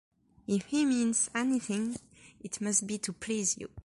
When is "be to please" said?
2.87-3.59